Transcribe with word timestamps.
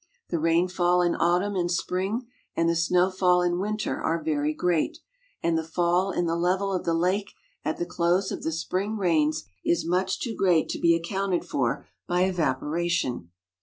The 0.31 0.39
rainfall 0.39 1.03
in 1.03 1.13
autumn 1.15 1.55
and 1.55 1.69
sj^ring 1.69 2.21
and 2.55 2.67
the 2.67 2.75
snowfall 2.75 3.43
in 3.43 3.59
winter 3.59 4.01
are 4.01 4.19
very 4.23 4.51
great, 4.51 4.97
and 5.43 5.55
the 5.55 5.63
fall 5.63 6.09
in 6.09 6.25
the 6.25 6.35
level 6.35 6.73
of 6.73 6.85
the 6.85 6.95
lake 6.95 7.33
at 7.63 7.77
the 7.77 7.85
close 7.85 8.31
of 8.31 8.41
the 8.41 8.51
spring 8.51 8.97
rains 8.97 9.43
is 9.63 9.85
much 9.85 10.19
too 10.19 10.35
great 10.35 10.69
to 10.69 10.79
be 10.79 10.95
accounted 10.95 11.45
for 11.45 11.85
by 12.07 12.23
evaporation. 12.23 13.29